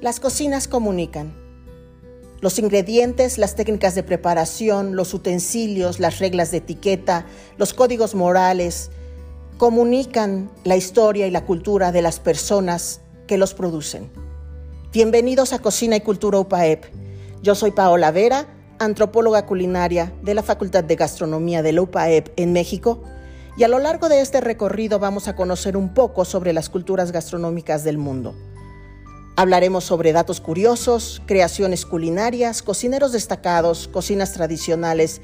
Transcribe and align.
Las 0.00 0.20
cocinas 0.20 0.68
comunican. 0.68 1.34
Los 2.40 2.60
ingredientes, 2.60 3.36
las 3.36 3.56
técnicas 3.56 3.96
de 3.96 4.04
preparación, 4.04 4.94
los 4.94 5.12
utensilios, 5.12 5.98
las 5.98 6.20
reglas 6.20 6.52
de 6.52 6.58
etiqueta, 6.58 7.26
los 7.56 7.74
códigos 7.74 8.14
morales, 8.14 8.92
comunican 9.56 10.52
la 10.62 10.76
historia 10.76 11.26
y 11.26 11.32
la 11.32 11.44
cultura 11.44 11.90
de 11.90 12.00
las 12.02 12.20
personas 12.20 13.00
que 13.26 13.38
los 13.38 13.54
producen. 13.54 14.08
Bienvenidos 14.92 15.52
a 15.52 15.58
Cocina 15.58 15.96
y 15.96 16.00
Cultura 16.00 16.38
UPAEP. 16.38 16.84
Yo 17.42 17.56
soy 17.56 17.72
Paola 17.72 18.12
Vera, 18.12 18.46
antropóloga 18.78 19.46
culinaria 19.46 20.12
de 20.22 20.34
la 20.34 20.44
Facultad 20.44 20.84
de 20.84 20.94
Gastronomía 20.94 21.60
de 21.62 21.72
la 21.72 21.82
UPAEP 21.82 22.28
en 22.36 22.52
México, 22.52 23.02
y 23.56 23.64
a 23.64 23.68
lo 23.68 23.80
largo 23.80 24.08
de 24.08 24.20
este 24.20 24.40
recorrido 24.40 25.00
vamos 25.00 25.26
a 25.26 25.34
conocer 25.34 25.76
un 25.76 25.92
poco 25.92 26.24
sobre 26.24 26.52
las 26.52 26.68
culturas 26.68 27.10
gastronómicas 27.10 27.82
del 27.82 27.98
mundo. 27.98 28.36
Hablaremos 29.38 29.84
sobre 29.84 30.12
datos 30.12 30.40
curiosos, 30.40 31.22
creaciones 31.24 31.86
culinarias, 31.86 32.60
cocineros 32.60 33.12
destacados, 33.12 33.86
cocinas 33.86 34.32
tradicionales 34.32 35.20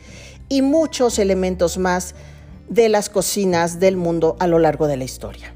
y 0.49 0.63
muchos 0.63 1.19
elementos 1.19 1.79
más 1.79 2.15
de 2.69 2.89
las 2.89 3.11
cocinas 3.11 3.81
del 3.81 3.97
mundo 3.97 4.37
a 4.39 4.47
lo 4.47 4.61
largo 4.61 4.87
de 4.87 4.99
la 4.99 5.03
historia. 5.03 5.53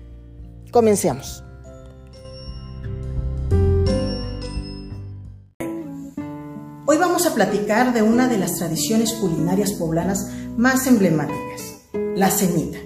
Comencemos. 0.72 1.44
Hoy 6.84 6.96
vamos 6.98 7.26
a 7.26 7.34
platicar 7.36 7.92
de 7.92 8.02
una 8.02 8.26
de 8.26 8.38
las 8.38 8.56
tradiciones 8.56 9.12
culinarias 9.12 9.74
poblanas 9.74 10.32
más 10.56 10.88
emblemáticas, 10.88 11.84
la 12.16 12.32
semita. 12.32 12.78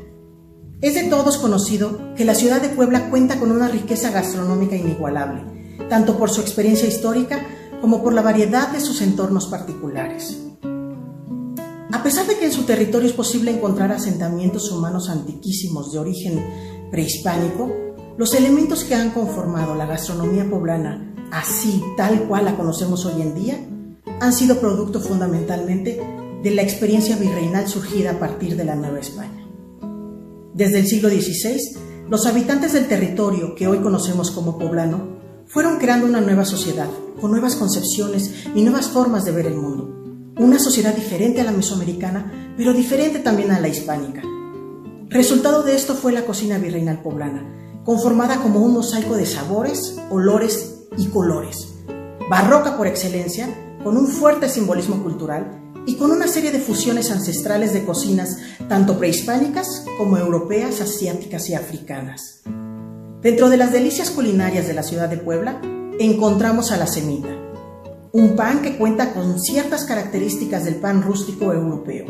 Es 0.83 0.97
de 0.97 1.05
todos 1.05 1.39
conocido 1.39 2.15
que 2.15 2.27
la 2.27 2.34
ciudad 2.34 2.61
de 2.61 2.69
Puebla 2.69 3.09
cuenta 3.09 3.39
con 3.39 3.53
una 3.53 3.69
riqueza 3.69 4.11
gastronómica 4.11 4.77
inigualable 4.77 5.61
tanto 5.89 6.19
por 6.19 6.31
su 6.31 6.41
experiencia 6.41 6.89
histórica 6.89 7.45
como 7.81 8.03
por 8.03 8.12
la 8.12 8.23
variedad 8.23 8.70
de 8.70 8.81
sus 8.81 9.01
entornos 9.03 9.47
particulares. 9.47 10.39
A 11.92 12.03
pesar 12.03 12.27
de 12.27 12.39
que 12.39 12.47
en 12.47 12.53
su 12.53 12.62
territorio 12.62 13.09
es 13.09 13.14
posible 13.14 13.51
encontrar 13.51 13.92
asentamientos 13.92 14.70
humanos 14.70 15.11
antiquísimos 15.11 15.92
de 15.92 15.98
origen 15.98 16.45
prehispánico, 16.91 17.70
los 18.17 18.34
elementos 18.34 18.84
que 18.84 18.95
han 18.95 19.11
conformado 19.11 19.75
la 19.75 19.87
gastronomía 19.87 20.48
poblana, 20.48 21.14
así 21.31 21.83
tal 21.97 22.25
cual 22.29 22.47
la 22.47 22.57
conocemos 22.57 23.05
hoy 23.05 23.23
en 23.23 23.34
día, 23.34 23.59
han 24.20 24.33
sido 24.33 24.59
producto 24.59 25.01
fundamentalmente 25.01 26.01
de 26.42 26.51
la 26.51 26.62
experiencia 26.62 27.17
virreinal 27.17 27.69
surgida 27.69 28.12
a 28.12 28.19
partir 28.19 28.57
de 28.57 28.64
la 28.64 28.75
Nueva 28.75 28.98
España. 28.98 29.47
Desde 30.55 30.81
el 30.81 30.86
siglo 30.86 31.09
XVI, 31.09 31.77
los 32.09 32.27
habitantes 32.27 32.73
del 32.73 32.89
territorio 32.89 33.55
que 33.55 33.69
hoy 33.69 33.79
conocemos 33.79 34.31
como 34.31 34.59
poblano 34.59 35.22
fueron 35.53 35.78
creando 35.78 36.06
una 36.06 36.22
nueva 36.22 36.47
sociedad, 36.47 36.89
con 37.20 37.31
nuevas 37.31 37.56
concepciones 37.56 38.47
y 38.55 38.62
nuevas 38.62 38.89
formas 38.89 39.27
de 39.27 39.33
ver 39.33 39.47
el 39.47 39.55
mundo. 39.55 39.86
Una 40.39 40.58
sociedad 40.58 40.95
diferente 40.95 41.42
a 41.42 41.45
la 41.45 41.53
mesoamericana, 41.53 42.55
pero 42.56 42.72
diferente 42.72 43.19
también 43.19 43.50
a 43.50 43.61
la 43.61 43.69
hispánica. 43.69 44.23
Resultado 45.11 45.62
de 45.62 45.77
esto 45.77 45.95
fue 45.95 46.12
la 46.12 46.25
cocina 46.25 46.56
virreinal 46.56 47.03
poblana, 47.03 47.45
conformada 47.84 48.36
como 48.36 48.61
un 48.61 48.73
mosaico 48.73 49.14
de 49.14 49.27
sabores, 49.27 49.98
olores 50.08 50.86
y 50.97 51.08
colores. 51.08 51.69
Barroca 52.30 52.78
por 52.78 52.86
excelencia, 52.86 53.47
con 53.84 53.98
un 53.98 54.06
fuerte 54.06 54.48
simbolismo 54.48 55.03
cultural 55.03 55.61
y 55.84 55.97
con 55.97 56.12
una 56.12 56.28
serie 56.28 56.50
de 56.50 56.61
fusiones 56.61 57.11
ancestrales 57.11 57.75
de 57.75 57.84
cocinas 57.84 58.39
tanto 58.70 58.98
prehispánicas 58.98 59.84
como 59.98 60.17
europeas, 60.17 60.80
asiáticas 60.80 61.50
y 61.50 61.55
africanas. 61.55 62.42
Dentro 63.23 63.51
de 63.51 63.56
las 63.56 63.70
delicias 63.70 64.11
culinarias 64.11 64.67
de 64.67 64.75
la 64.75 64.83
ciudad 64.83 65.09
de 65.09 65.17
Puebla 65.17 65.61
encontramos 66.01 66.73
a 66.73 66.77
la 66.77 66.89
semita, 66.89 67.29
un 68.11 68.34
pan 68.34 68.62
que 68.62 68.77
cuenta 68.77 69.14
con 69.14 69.39
ciertas 69.39 69.85
características 69.85 70.64
del 70.64 70.74
pan 70.74 71.02
rústico 71.02 71.52
europeo, 71.52 72.07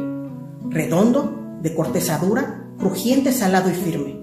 redondo, 0.70 1.58
de 1.60 1.74
corteza 1.74 2.16
dura, 2.16 2.64
crujiente, 2.78 3.30
salado 3.30 3.68
y 3.68 3.74
firme. 3.74 4.22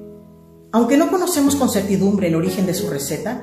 Aunque 0.71 0.97
no 0.97 1.11
conocemos 1.11 1.55
con 1.55 1.69
certidumbre 1.69 2.29
el 2.29 2.35
origen 2.35 2.65
de 2.65 2.73
su 2.73 2.89
receta, 2.89 3.39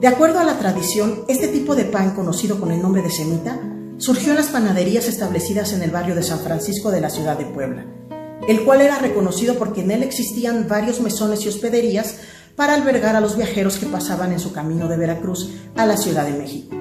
de 0.00 0.06
acuerdo 0.06 0.38
a 0.38 0.44
la 0.44 0.60
tradición, 0.60 1.24
este 1.26 1.48
tipo 1.48 1.74
de 1.74 1.86
pan, 1.86 2.14
conocido 2.14 2.60
con 2.60 2.70
el 2.70 2.80
nombre 2.80 3.02
de 3.02 3.10
semita, 3.10 3.60
surgió 3.98 4.30
en 4.30 4.36
las 4.36 4.50
panaderías 4.50 5.08
establecidas 5.08 5.72
en 5.72 5.82
el 5.82 5.90
barrio 5.90 6.14
de 6.14 6.22
San 6.22 6.38
Francisco 6.38 6.92
de 6.92 7.00
la 7.00 7.10
ciudad 7.10 7.36
de 7.36 7.46
Puebla, 7.46 7.86
el 8.46 8.64
cual 8.64 8.82
era 8.82 9.00
reconocido 9.00 9.56
porque 9.56 9.80
en 9.80 9.90
él 9.90 10.04
existían 10.04 10.68
varios 10.68 11.00
mesones 11.00 11.44
y 11.44 11.48
hospederías 11.48 12.18
para 12.56 12.74
albergar 12.74 13.16
a 13.16 13.20
los 13.20 13.36
viajeros 13.36 13.78
que 13.78 13.86
pasaban 13.86 14.32
en 14.32 14.40
su 14.40 14.52
camino 14.52 14.88
de 14.88 14.96
Veracruz 14.96 15.50
a 15.76 15.86
la 15.86 15.96
Ciudad 15.96 16.24
de 16.24 16.38
México. 16.38 16.74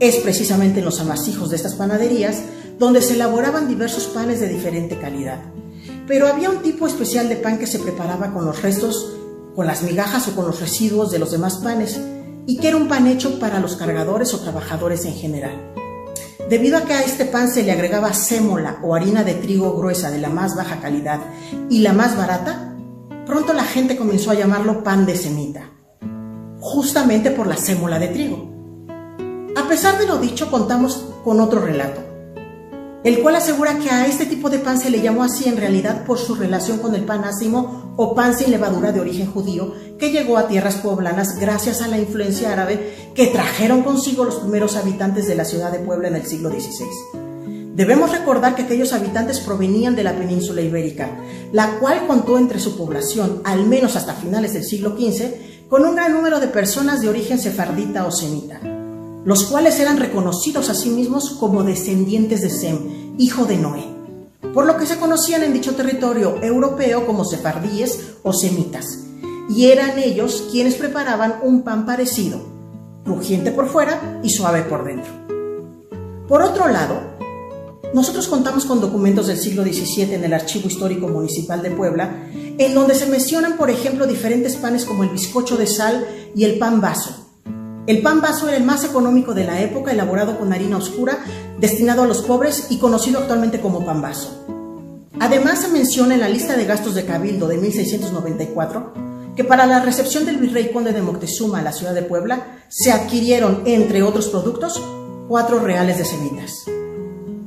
Es 0.00 0.16
precisamente 0.16 0.80
en 0.80 0.84
los 0.84 1.00
amasijos 1.00 1.50
de 1.50 1.56
estas 1.56 1.74
panaderías 1.74 2.42
donde 2.78 3.00
se 3.00 3.14
elaboraban 3.14 3.68
diversos 3.68 4.04
panes 4.06 4.40
de 4.40 4.48
diferente 4.48 4.98
calidad. 4.98 5.40
Pero 6.06 6.28
había 6.28 6.50
un 6.50 6.62
tipo 6.62 6.86
especial 6.86 7.28
de 7.28 7.36
pan 7.36 7.58
que 7.58 7.66
se 7.66 7.78
preparaba 7.78 8.32
con 8.32 8.44
los 8.44 8.62
restos, 8.62 9.14
con 9.54 9.66
las 9.66 9.82
migajas 9.82 10.28
o 10.28 10.34
con 10.34 10.46
los 10.46 10.60
residuos 10.60 11.10
de 11.10 11.18
los 11.18 11.30
demás 11.30 11.58
panes, 11.58 12.00
y 12.46 12.58
que 12.58 12.68
era 12.68 12.76
un 12.76 12.88
pan 12.88 13.06
hecho 13.06 13.38
para 13.38 13.60
los 13.60 13.76
cargadores 13.76 14.34
o 14.34 14.40
trabajadores 14.40 15.04
en 15.04 15.14
general. 15.14 15.72
Debido 16.50 16.76
a 16.76 16.84
que 16.84 16.92
a 16.92 17.02
este 17.02 17.24
pan 17.24 17.50
se 17.50 17.62
le 17.62 17.72
agregaba 17.72 18.12
sémola 18.12 18.78
o 18.82 18.94
harina 18.94 19.24
de 19.24 19.34
trigo 19.34 19.74
gruesa 19.76 20.10
de 20.10 20.18
la 20.18 20.28
más 20.28 20.54
baja 20.54 20.80
calidad 20.80 21.20
y 21.70 21.78
la 21.78 21.94
más 21.94 22.18
barata, 22.18 22.73
Pronto 23.26 23.54
la 23.54 23.64
gente 23.64 23.96
comenzó 23.96 24.30
a 24.30 24.34
llamarlo 24.34 24.84
pan 24.84 25.06
de 25.06 25.16
semita, 25.16 25.70
justamente 26.60 27.30
por 27.30 27.46
la 27.46 27.56
sémola 27.56 27.98
de 27.98 28.08
trigo. 28.08 28.52
A 29.56 29.66
pesar 29.66 29.98
de 29.98 30.06
lo 30.06 30.18
dicho, 30.18 30.50
contamos 30.50 31.06
con 31.24 31.40
otro 31.40 31.60
relato, 31.60 32.02
el 33.02 33.22
cual 33.22 33.36
asegura 33.36 33.78
que 33.78 33.88
a 33.88 34.06
este 34.06 34.26
tipo 34.26 34.50
de 34.50 34.58
pan 34.58 34.78
se 34.78 34.90
le 34.90 35.00
llamó 35.00 35.22
así 35.22 35.48
en 35.48 35.56
realidad 35.56 36.04
por 36.04 36.18
su 36.18 36.34
relación 36.34 36.78
con 36.78 36.94
el 36.94 37.04
pan 37.04 37.24
ácimo 37.24 37.94
o 37.96 38.14
pan 38.14 38.36
sin 38.36 38.50
levadura 38.50 38.92
de 38.92 39.00
origen 39.00 39.30
judío 39.30 39.72
que 39.98 40.10
llegó 40.10 40.36
a 40.36 40.46
tierras 40.46 40.76
poblanas 40.76 41.38
gracias 41.38 41.80
a 41.80 41.88
la 41.88 41.98
influencia 41.98 42.52
árabe 42.52 43.12
que 43.14 43.28
trajeron 43.28 43.82
consigo 43.82 44.24
los 44.24 44.36
primeros 44.36 44.76
habitantes 44.76 45.26
de 45.26 45.34
la 45.34 45.46
ciudad 45.46 45.72
de 45.72 45.78
Puebla 45.78 46.08
en 46.08 46.16
el 46.16 46.26
siglo 46.26 46.50
XVI. 46.50 47.23
Debemos 47.74 48.12
recordar 48.12 48.54
que 48.54 48.62
aquellos 48.62 48.92
habitantes 48.92 49.40
provenían 49.40 49.96
de 49.96 50.04
la 50.04 50.16
península 50.16 50.60
ibérica, 50.60 51.10
la 51.52 51.80
cual 51.80 52.06
contó 52.06 52.38
entre 52.38 52.60
su 52.60 52.76
población, 52.76 53.40
al 53.42 53.66
menos 53.66 53.96
hasta 53.96 54.14
finales 54.14 54.52
del 54.52 54.62
siglo 54.62 54.90
XV, 54.96 55.68
con 55.68 55.84
un 55.84 55.96
gran 55.96 56.12
número 56.12 56.38
de 56.38 56.46
personas 56.46 57.00
de 57.00 57.08
origen 57.08 57.40
sefardita 57.40 58.06
o 58.06 58.12
semita, 58.12 58.60
los 59.24 59.46
cuales 59.46 59.80
eran 59.80 59.98
reconocidos 59.98 60.70
a 60.70 60.74
sí 60.74 60.90
mismos 60.90 61.30
como 61.30 61.64
descendientes 61.64 62.42
de 62.42 62.50
Sem, 62.50 63.16
hijo 63.18 63.44
de 63.44 63.56
Noé, 63.56 63.84
por 64.52 64.66
lo 64.66 64.76
que 64.76 64.86
se 64.86 64.98
conocían 64.98 65.42
en 65.42 65.52
dicho 65.52 65.74
territorio 65.74 66.40
europeo 66.44 67.08
como 67.08 67.24
sefardíes 67.24 68.18
o 68.22 68.32
semitas, 68.32 69.00
y 69.48 69.66
eran 69.66 69.98
ellos 69.98 70.44
quienes 70.52 70.76
preparaban 70.76 71.40
un 71.42 71.62
pan 71.62 71.86
parecido, 71.86 72.40
crujiente 73.04 73.50
por 73.50 73.68
fuera 73.68 74.20
y 74.22 74.30
suave 74.30 74.62
por 74.62 74.84
dentro. 74.84 75.12
Por 76.28 76.40
otro 76.40 76.68
lado, 76.68 77.13
nosotros 77.94 78.26
contamos 78.26 78.64
con 78.64 78.80
documentos 78.80 79.28
del 79.28 79.38
siglo 79.38 79.62
XVII 79.62 80.14
en 80.14 80.24
el 80.24 80.34
Archivo 80.34 80.66
Histórico 80.66 81.06
Municipal 81.06 81.62
de 81.62 81.70
Puebla, 81.70 82.28
en 82.32 82.74
donde 82.74 82.96
se 82.96 83.06
mencionan, 83.06 83.56
por 83.56 83.70
ejemplo, 83.70 84.08
diferentes 84.08 84.56
panes 84.56 84.84
como 84.84 85.04
el 85.04 85.10
bizcocho 85.10 85.56
de 85.56 85.68
sal 85.68 86.04
y 86.34 86.42
el 86.42 86.58
pan 86.58 86.80
vaso. 86.80 87.28
El 87.86 88.02
pan 88.02 88.20
vaso 88.20 88.48
era 88.48 88.56
el 88.56 88.64
más 88.64 88.82
económico 88.82 89.32
de 89.32 89.44
la 89.44 89.62
época, 89.62 89.92
elaborado 89.92 90.40
con 90.40 90.52
harina 90.52 90.76
oscura, 90.76 91.24
destinado 91.60 92.02
a 92.02 92.08
los 92.08 92.22
pobres 92.22 92.66
y 92.68 92.78
conocido 92.78 93.20
actualmente 93.20 93.60
como 93.60 93.86
pan 93.86 94.02
vaso. 94.02 94.44
Además, 95.20 95.60
se 95.60 95.68
menciona 95.68 96.14
en 96.14 96.20
la 96.20 96.28
lista 96.28 96.56
de 96.56 96.64
gastos 96.64 96.96
de 96.96 97.04
Cabildo 97.04 97.46
de 97.46 97.58
1694 97.58 98.92
que 99.36 99.44
para 99.44 99.66
la 99.66 99.84
recepción 99.84 100.26
del 100.26 100.38
virrey 100.38 100.72
conde 100.72 100.92
de 100.92 101.02
Moctezuma 101.02 101.60
a 101.60 101.62
la 101.62 101.72
ciudad 101.72 101.94
de 101.94 102.02
Puebla 102.02 102.58
se 102.68 102.90
adquirieron, 102.90 103.62
entre 103.66 104.02
otros 104.02 104.28
productos, 104.28 104.82
cuatro 105.28 105.60
reales 105.60 105.98
de 105.98 106.04
semitas. 106.04 106.64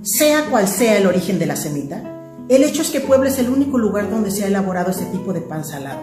Sea 0.08 0.46
cual 0.50 0.70
sea 0.70 0.98
el 0.98 1.06
origen 1.06 1.38
de 1.38 1.46
la 1.46 1.58
semita, 1.58 2.02
el 2.48 2.64
hecho 2.64 2.82
es 2.82 2.92
que 2.92 3.02
Puebla 3.02 3.28
es 3.28 3.40
el 3.40 3.50
único 3.50 3.78
lugar 3.78 4.10
donde 4.10 4.32
se 4.32 4.46
ha 4.46 4.48
elaborado 4.48 4.90
este 4.90 5.04
tipo 5.08 5.34
de 5.34 5.42
pan 5.42 5.66
salado, 5.66 6.00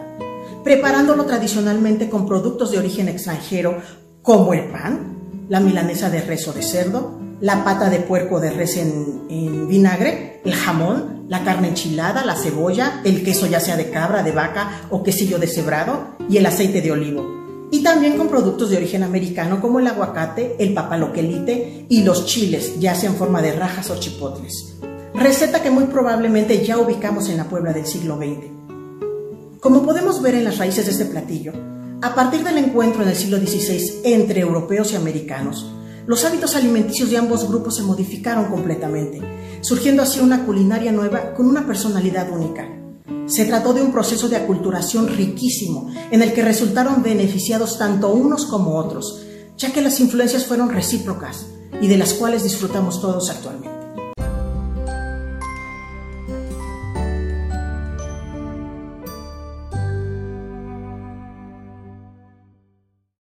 preparándolo 0.63 1.25
tradicionalmente 1.25 2.11
con 2.11 2.27
productos 2.27 2.71
de 2.71 2.77
origen 2.77 3.09
extranjero 3.09 3.79
como 4.21 4.53
el 4.53 4.67
pan, 4.67 5.47
la 5.49 5.59
milanesa 5.59 6.11
de 6.11 6.21
res 6.21 6.47
o 6.47 6.53
de 6.53 6.63
cerdo, 6.63 7.19
la 7.41 7.65
pata 7.65 7.89
de 7.89 8.01
puerco 8.01 8.41
de 8.41 8.51
res 8.51 8.77
en, 8.77 9.67
vinagre, 9.69 10.43
el 10.45 10.53
jamón, 10.53 11.25
la 11.31 11.43
carne 11.43 11.69
enchilada, 11.69 12.27
la 12.27 12.37
cebolla, 12.37 13.01
el 13.05 13.25
queso 13.25 13.47
ya 13.47 13.59
sea 13.59 13.79
de 13.79 13.89
cabra, 13.89 14.23
de 14.23 14.33
vaca 14.33 14.83
o 14.91 15.03
quesillo 15.03 15.39
deshebrado 15.39 16.09
y 16.29 16.37
el 16.37 16.45
aceite 16.45 16.83
de 16.83 16.93
olivo 16.93 17.44
y 17.75 17.83
también 17.83 18.17
con 18.17 18.29
productos 18.29 18.71
de 18.71 18.77
origen 18.77 19.03
americano 19.03 19.61
como 19.61 19.81
el 19.81 19.89
aguacate, 19.89 20.55
el 20.61 20.73
papaloquelite 20.73 21.87
y 21.89 22.05
los 22.05 22.25
chiles, 22.25 22.79
ya 22.79 22.95
sea 22.95 23.11
en 23.11 23.17
forma 23.17 23.43
de 23.43 23.51
rajas 23.51 23.91
o 23.91 23.99
chipotles. 23.99 24.77
Receta 25.13 25.61
que 25.61 25.73
muy 25.73 25.87
probablemente 25.87 26.65
ya 26.65 26.79
ubicamos 26.79 27.29
en 27.29 27.37
la 27.37 27.49
Puebla 27.49 27.73
del 27.73 27.85
siglo 27.85 28.17
XX. 28.17 29.59
Como 29.59 29.83
podemos 29.83 30.23
ver 30.23 30.37
en 30.37 30.45
las 30.45 30.59
raíces 30.59 30.87
de 30.87 30.93
este 30.93 31.07
platillo, 31.07 31.53
A 32.01 32.15
partir 32.15 32.45
del 32.45 32.59
encuentro 32.59 33.03
en 33.03 33.09
el 33.09 33.17
siglo 33.17 33.39
XVI 33.39 34.03
entre 34.05 34.41
europeos 34.41 34.93
y 34.93 34.97
americanos, 34.97 35.73
los 36.07 36.25
hábitos 36.25 36.55
alimenticios 36.55 37.11
de 37.11 37.17
ambos 37.17 37.49
grupos 37.49 37.77
se 37.77 37.83
modificaron 37.83 38.45
completamente, 38.51 39.21
surgiendo 39.63 40.03
así 40.03 40.21
una 40.21 40.45
culinaria 40.45 40.93
nueva 40.93 41.33
con 41.35 41.47
una 41.47 41.67
personalidad 41.67 42.31
única. 42.31 42.84
Se 43.27 43.47
trató 43.47 43.73
de 43.73 43.83
un 43.83 43.93
proceso 43.93 44.29
de 44.29 44.37
aculturación 44.37 45.09
riquísimo, 45.09 45.91
en 46.11 46.23
el 46.23 46.33
que 46.33 46.43
resultaron 46.43 47.03
beneficiados 47.03 47.79
tanto 47.79 48.11
unos 48.11 48.47
como 48.47 48.77
otros, 48.77 49.23
ya 49.57 49.73
que 49.73 49.81
las 49.81 50.01
influencias 50.01 50.47
fueron 50.47 50.71
recíprocas 50.71 51.47
y 51.81 51.89
de 51.89 51.97
las 51.97 52.15
cuales 52.15 52.43
disfrutamos 52.43 53.01
todos 53.01 53.31
actualmente. 53.31 53.74